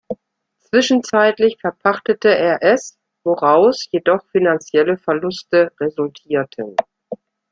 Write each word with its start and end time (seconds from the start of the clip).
Zwischenzeitlich 0.63 1.57
verpachtete 1.61 2.35
er 2.35 2.63
es, 2.63 2.97
woraus 3.23 3.85
jedoch 3.91 4.25
finanzielle 4.31 4.97
Verluste 4.97 5.73
resultierten. 5.79 6.75